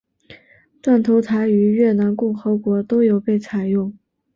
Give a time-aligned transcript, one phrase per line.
[0.81, 3.95] 断头台于越南共和国都有被采用。